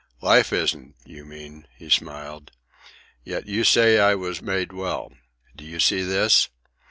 [0.21, 2.49] "Life isn't, you mean," he smiled.
[3.23, 5.11] "Yet you say I was made well.
[5.55, 6.49] Do you see this?"